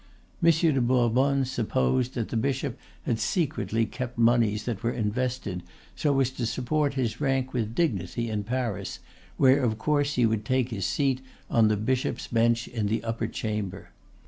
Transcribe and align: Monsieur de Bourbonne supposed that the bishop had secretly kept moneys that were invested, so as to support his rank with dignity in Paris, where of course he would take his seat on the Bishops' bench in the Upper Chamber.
Monsieur 0.41 0.71
de 0.71 0.81
Bourbonne 0.81 1.45
supposed 1.45 2.15
that 2.15 2.29
the 2.29 2.35
bishop 2.35 2.75
had 3.05 3.19
secretly 3.19 3.85
kept 3.85 4.17
moneys 4.17 4.63
that 4.65 4.81
were 4.81 4.89
invested, 4.89 5.61
so 5.95 6.19
as 6.19 6.31
to 6.31 6.47
support 6.47 6.95
his 6.95 7.21
rank 7.21 7.53
with 7.53 7.75
dignity 7.75 8.27
in 8.27 8.43
Paris, 8.43 8.97
where 9.37 9.61
of 9.63 9.77
course 9.77 10.15
he 10.15 10.25
would 10.25 10.43
take 10.43 10.69
his 10.69 10.87
seat 10.87 11.21
on 11.51 11.67
the 11.67 11.77
Bishops' 11.77 12.25
bench 12.29 12.67
in 12.67 12.87
the 12.87 13.03
Upper 13.03 13.27
Chamber. 13.27 13.89